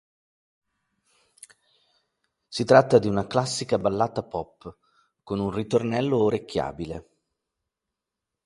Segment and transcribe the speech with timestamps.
[2.47, 4.75] Si tratta di una classica ballata pop,
[5.21, 7.07] con un ritornello orecchiabile.